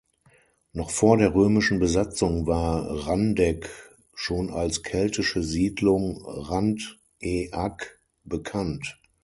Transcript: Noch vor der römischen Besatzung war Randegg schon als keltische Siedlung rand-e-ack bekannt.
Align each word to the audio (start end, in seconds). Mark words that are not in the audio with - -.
Noch 0.73 0.89
vor 0.89 1.17
der 1.17 1.35
römischen 1.35 1.77
Besatzung 1.77 2.47
war 2.47 2.89
Randegg 3.07 3.69
schon 4.15 4.49
als 4.49 4.81
keltische 4.81 5.43
Siedlung 5.43 6.25
rand-e-ack 6.25 7.99
bekannt. 8.23 8.99